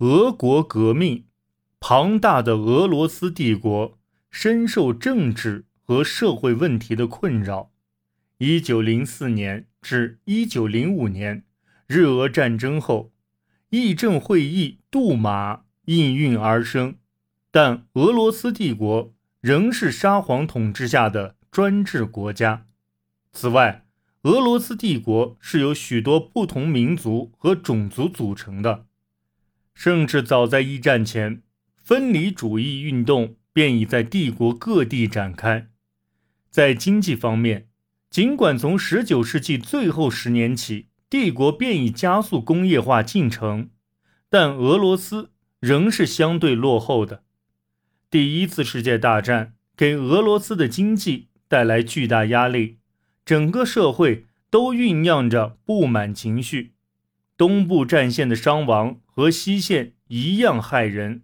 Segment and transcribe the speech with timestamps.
[0.00, 1.24] 俄国革命。
[1.80, 3.98] 庞大的俄罗斯帝国
[4.30, 7.70] 深受政治和社会问题的困扰。
[8.36, 11.44] 一九零四年至一九零五年，
[11.86, 13.12] 日俄战争后，
[13.70, 16.96] 议政会议杜马应运而生，
[17.50, 22.66] 但俄罗斯帝国仍是沙皇统治下的专制国家。
[23.32, 23.86] 此外，
[24.24, 28.85] 俄罗斯帝国是由许多不同民族和种族组成的，
[29.76, 31.42] 甚至早在一战前。
[31.76, 35.68] 分离主义运动便已在帝国各地展开。
[36.50, 37.68] 在经济方面，
[38.10, 43.70] 尽管从19世纪最后十年起，帝国便已加速工业化进程，
[44.28, 47.22] 但俄罗斯仍是相对落后的。
[48.10, 52.78] 第一次世界大战给俄罗斯的经济带来巨大压力，
[53.24, 56.75] 整个社会都酝酿着不满情绪。
[57.36, 61.22] 东部战线的伤亡和西线一样骇人。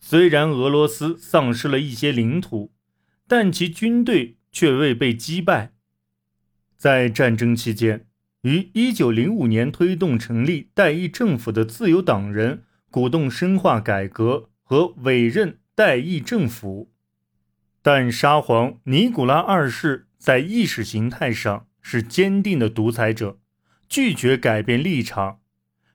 [0.00, 2.72] 虽然俄罗斯丧失了一些领土，
[3.28, 5.72] 但其军队却未被击败。
[6.76, 8.06] 在战争期间，
[8.40, 16.90] 于1905年推动成立代议政府的自由党人鼓动深化改革和委任代议政府，
[17.80, 23.38] 但沙皇尼古拉二世在意识形态上是坚定的独裁者，
[23.88, 25.41] 拒绝改变立场。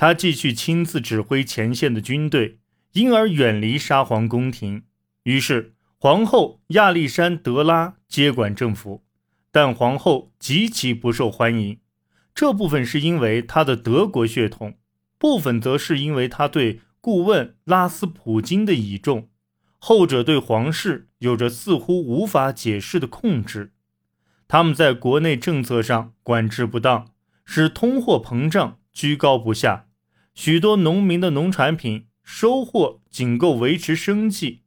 [0.00, 2.60] 他继续亲自指挥前线的军队。
[2.92, 4.84] 因而远离沙皇宫廷，
[5.24, 9.04] 于是皇后亚历山德拉接管政府，
[9.52, 11.78] 但皇后极其不受欢迎。
[12.34, 14.78] 这部分是因为她的德国血统，
[15.18, 19.28] 部分则是因为她对顾问拉斯普京的倚重，
[19.76, 23.74] 后者对皇室有着似乎无法解释的控制。
[24.48, 27.12] 他们在国内政策上管制不当，
[27.44, 29.86] 使通货膨胀居高不下，
[30.42, 32.06] 许多农民的农产品。
[32.22, 34.62] 收获仅够维持生计，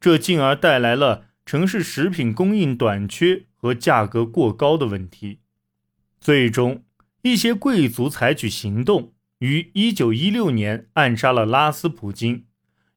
[0.00, 5.38] 这进而带来了城市食品供应短缺和价格过高的问题。
[6.20, 6.82] 最终，
[7.22, 12.46] 一些贵族采取行动，于1916年暗杀了拉斯普京，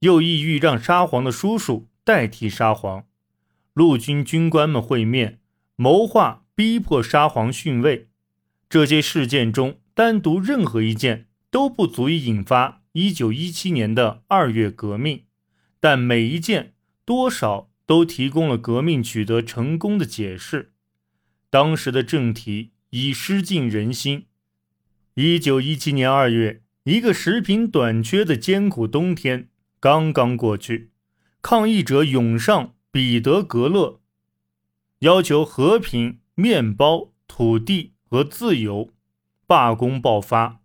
[0.00, 3.06] 又意欲让沙皇的叔叔代替沙皇。
[3.72, 5.40] 陆军军官们会面，
[5.74, 8.10] 谋划逼迫沙皇逊位。
[8.68, 12.82] 这些事件中，单独任何一件都不足以引发。
[12.92, 15.24] 一九一七年的二月革命，
[15.78, 16.72] 但每一件
[17.04, 20.72] 多少都提供了革命取得成功的解释。
[21.50, 24.26] 当时的政体已失尽人心。
[25.14, 30.90] 一九一七年二月，一个食品短缺的艰苦冬天刚刚过去，
[31.42, 34.00] 抗议者涌上彼得格勒，
[35.00, 38.90] 要求和平、面包、土地和自由，
[39.46, 40.61] 罢工爆发。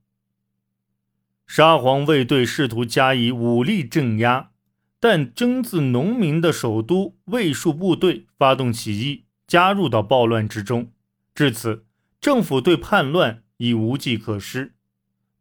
[1.47, 4.51] 沙皇卫队试图加以武力镇压，
[4.99, 10.91] 但征自农民的首都卫戍部队发动起义，加入到暴乱之中。
[11.33, 11.85] 至此，
[12.19, 14.73] 政府对叛乱已无计可施。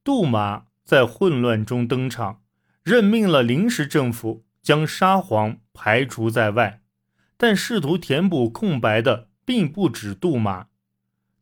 [0.05, 2.41] 杜马在混乱中登场，
[2.85, 6.81] 任命了临时政府，将沙皇排除在外。
[7.37, 10.69] 但试图填补空白的并不止杜马。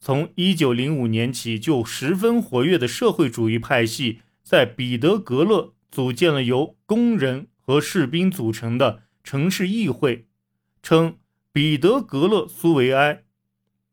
[0.01, 4.23] 从1905年起就十分活跃的社会主义派系。
[4.45, 10.29] 在彼得格勒组建了由工人和士兵组成的城市议会，
[10.83, 11.17] 称
[11.51, 13.25] 彼得格勒苏维埃。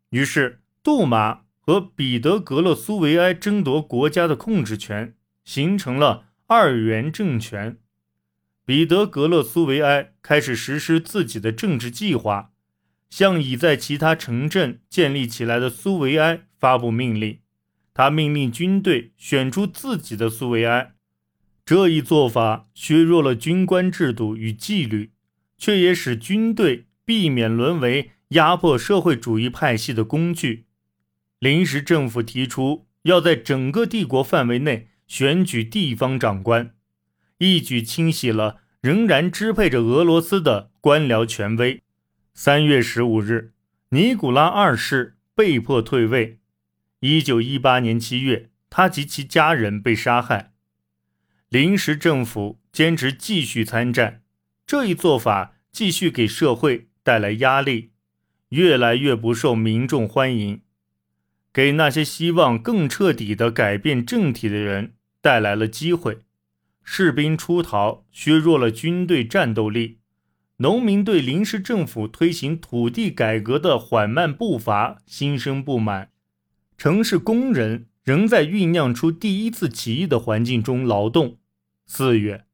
[0.09, 7.77] 于是，杜马和彼得格勒苏维埃争夺国家的控制权，形成了二元政权。
[8.65, 12.51] 彼得格勒苏维埃开始实施自己的政治计划，
[13.09, 17.40] 向已在其他城镇建立起来的苏维埃发布命令。
[17.93, 20.93] 他命令军队选出自己的苏维埃，
[21.65, 25.11] 这一做法削弱了军官制度与纪律，
[25.57, 30.65] 却也使军队避免沦为压迫社会主义派系的工具。
[31.39, 36.73] 临时政府提出要在整个帝国范围内选举地方长官，
[37.39, 41.81] 一举清洗了仍然支配着俄罗斯的官僚权威。
[42.33, 43.53] 三月十五日，
[43.89, 46.40] 尼古拉二世被迫退位。
[47.01, 50.53] 一九一八年七月，他及其家人被杀害。
[51.49, 54.21] 临时政府坚持继续参战，
[54.67, 57.93] 这一做法继续给社会带来压力，
[58.49, 60.61] 越来越不受民众欢迎，
[61.51, 66.19] 给那些希望更彻底的改变政体的人带来了机会。
[66.83, 69.97] 士兵出逃，削弱了军队战斗力；
[70.57, 76.11] 农民对临时政府推行土地改革的缓慢步伐心生不满。
[76.81, 81.37] 城市工人仍在酝酿出第一次起义的环境中劳动。
[81.85, 82.45] 四月，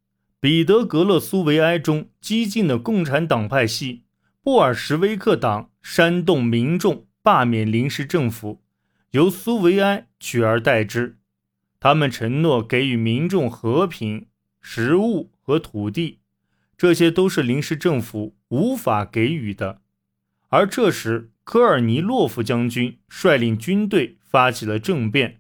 [0.42, 4.04] 彼得格勒苏维埃中激进的共产党派系
[4.44, 8.62] 布尔什维克党煽动民众罢免临时政府，
[9.12, 11.20] 由苏维埃取而代之。
[11.80, 14.26] 他们承诺给予民众和平、
[14.60, 16.20] 食物和土地，
[16.78, 19.80] 这些都是临时政府无法给予的。
[20.50, 25.40] 而这时，科尔尼洛夫将军率领军队发起了政变。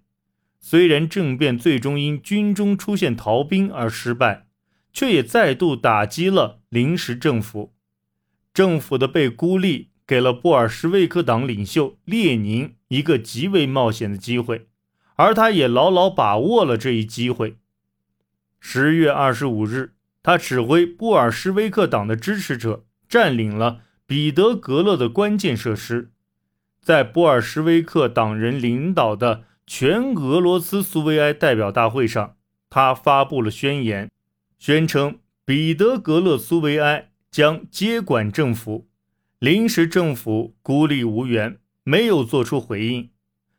[0.57, 4.47] 虽然政变最终因军中出现逃兵而失败，
[4.93, 7.73] 却也再度打击了临时政府。
[8.53, 14.69] 政府的被孤立给了布尔什维克党领袖列宁一个极为冒险的机会，
[15.17, 17.57] 而他也牢牢把握了这一机会。
[18.61, 19.91] 十月二十五日，
[20.23, 26.11] 他指挥布尔什维克党的支持者占领了彼得格勒的关键设施，
[26.81, 29.43] 在布尔什维克党人领导的。
[29.69, 32.37] 全俄罗斯苏维埃代表大会上，
[32.69, 34.09] 他发布了宣言，
[34.57, 38.87] 宣称彼得格勒苏维埃将接管政府，
[39.39, 43.09] 临时政府孤立无援，没有做出回应，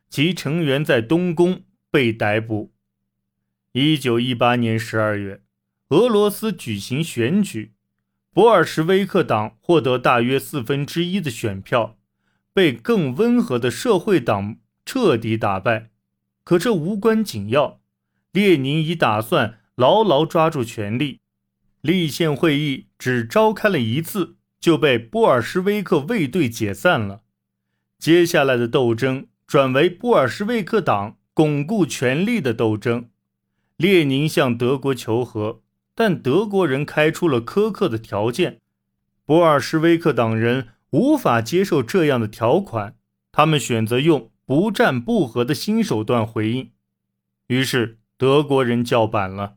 [0.09, 1.61] 其成员在东宫
[1.91, 2.73] 被逮捕。
[3.73, 5.43] 一九一八年十二月，
[5.91, 7.75] 俄罗斯举行选举，
[8.39, 11.99] 博尔什维克党获得大约四分之一的选票，
[12.53, 15.91] 被更温和的社会党彻底打败。
[16.45, 17.81] 可这无关紧要，
[18.31, 21.19] 列宁已打算牢牢抓住权力。
[21.81, 27.23] 立宪会议只召开了一次，就被布尔什维克卫队解散了。
[27.99, 33.09] 接下来的斗争转为布尔什维克党巩固权力的斗争。
[33.77, 35.63] 列宁向德国求和，
[35.99, 38.61] 但德国人开出了苛刻的条件，
[39.27, 42.95] 布尔什维克党人无法接受这样的条款，
[43.33, 44.31] 他们选择用。
[44.47, 46.71] 不战不和的新手段回应，
[47.49, 49.57] 于是德国人叫板了。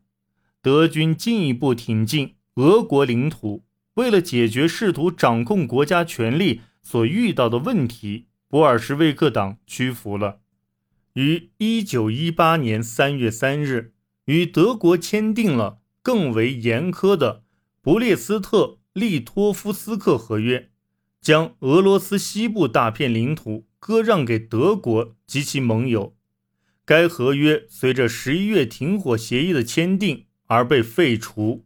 [0.62, 10.40] 德军进一步挺进俄国领土，为了解决试图掌控国家权力所遇到的问题，博尔什维克党屈服了。
[11.14, 13.94] 于一九一八年三月三日，
[14.26, 17.44] 与德国签订了更为严苛的
[17.82, 20.70] 布列斯特利托夫斯克合约，
[21.20, 23.68] 将俄罗斯西部大片领土。
[23.84, 26.16] 割让给德国及其盟友，
[26.86, 31.66] 该合约随着十一月停火协议的签订而被废除。